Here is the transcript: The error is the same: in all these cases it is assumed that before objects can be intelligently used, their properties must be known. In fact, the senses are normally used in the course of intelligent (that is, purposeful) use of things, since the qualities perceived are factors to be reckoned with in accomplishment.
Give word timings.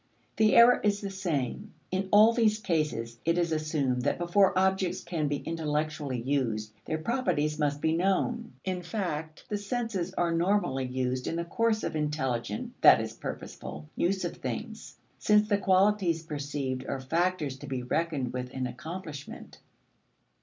The 0.37 0.55
error 0.55 0.81
is 0.83 0.99
the 0.99 1.11
same: 1.11 1.75
in 1.91 2.07
all 2.09 2.33
these 2.33 2.57
cases 2.57 3.19
it 3.23 3.37
is 3.37 3.51
assumed 3.51 4.01
that 4.01 4.17
before 4.17 4.57
objects 4.57 5.03
can 5.03 5.27
be 5.27 5.47
intelligently 5.47 6.19
used, 6.19 6.73
their 6.85 6.97
properties 6.97 7.59
must 7.59 7.81
be 7.83 7.93
known. 7.95 8.53
In 8.65 8.81
fact, 8.81 9.45
the 9.47 9.59
senses 9.59 10.11
are 10.15 10.33
normally 10.33 10.85
used 10.87 11.27
in 11.27 11.35
the 11.35 11.45
course 11.45 11.83
of 11.83 11.95
intelligent 11.95 12.73
(that 12.81 12.99
is, 12.99 13.13
purposeful) 13.13 13.87
use 13.95 14.25
of 14.25 14.37
things, 14.37 14.97
since 15.19 15.47
the 15.47 15.59
qualities 15.59 16.23
perceived 16.23 16.83
are 16.87 16.99
factors 16.99 17.55
to 17.59 17.67
be 17.67 17.83
reckoned 17.83 18.33
with 18.33 18.49
in 18.49 18.65
accomplishment. 18.65 19.59